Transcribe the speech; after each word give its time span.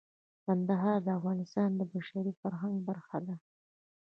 کندهار 0.45 0.97
د 1.03 1.07
افغانستان 1.19 1.69
د 1.75 1.81
بشري 1.93 2.33
فرهنګ 2.41 2.75
برخه 2.87 3.17
ده. 3.27 3.35